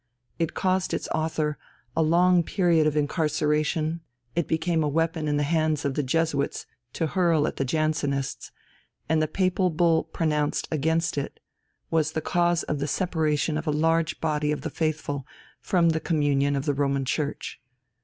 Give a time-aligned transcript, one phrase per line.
[0.39, 1.59] It caused its author
[1.95, 4.01] a long period of incarceration;
[4.35, 8.49] it became a weapon in the hands of the Jesuits to hurl at the Jansenists,
[9.07, 11.39] and the Papal Bull pronounced against it
[11.91, 15.27] was the cause of the separation of a large body of the faithful
[15.59, 17.61] from the communion of the Roman Church.